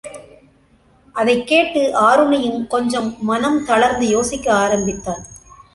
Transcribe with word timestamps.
அதைக் 1.13 1.47
கேட்டு 1.47 2.01
ஆருணியும் 2.01 2.67
கொஞ்சம் 2.67 3.15
மனம் 3.19 3.65
தளர்ந்து 3.65 4.07
யோசிக்க 4.07 4.53
ஆரம்பித்தான். 4.53 5.25